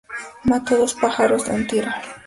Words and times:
Mató 0.45 0.79
dos 0.79 0.95
pájaros 0.95 1.45
de 1.45 1.51
un 1.53 1.67
tito 1.67 1.89